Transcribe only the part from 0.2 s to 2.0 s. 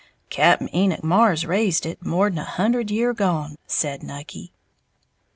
"Cap'n Enoch Marrs raised